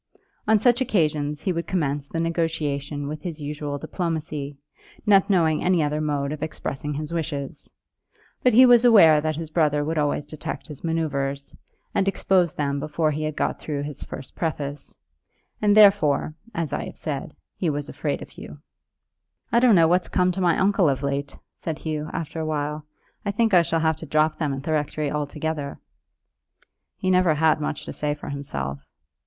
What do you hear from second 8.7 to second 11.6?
aware that his brother would always detect his manoeuvres,